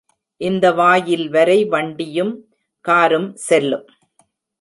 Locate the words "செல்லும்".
3.47-3.85